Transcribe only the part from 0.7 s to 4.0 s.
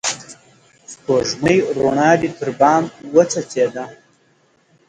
سپوږمۍ روڼا دي تر بام وڅڅيده